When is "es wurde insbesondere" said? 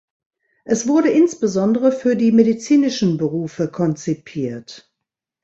0.63-1.91